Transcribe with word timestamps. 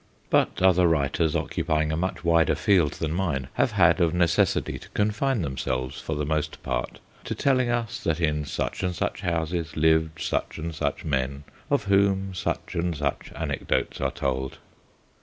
But 0.31 0.63
other 0.63 0.87
writers, 0.87 1.35
occupying 1.35 1.91
a 1.91 1.95
much 1.95 2.23
wider 2.23 2.55
field 2.55 2.93
than 2.93 3.13
mine, 3.13 3.49
have 3.53 3.73
had 3.73 4.01
of 4.01 4.15
necessity 4.15 4.79
to 4.79 4.89
confine 4.89 5.43
them 5.43 5.59
selves, 5.59 6.01
for 6.01 6.15
the 6.15 6.25
most 6.25 6.63
part, 6.63 6.99
to 7.23 7.35
telling 7.35 7.69
us 7.69 7.99
that 8.03 8.19
in 8.19 8.43
such 8.45 8.81
and 8.81 8.95
such 8.95 9.21
houses 9.21 9.77
lived 9.77 10.19
such 10.19 10.57
and 10.57 10.73
such 10.73 11.05
men, 11.05 11.43
of 11.69 11.83
whom 11.83 12.33
such 12.33 12.73
and 12.73 12.97
such 12.97 13.31
anecdotes 13.35 14.01
are 14.01 14.09
told. 14.09 14.57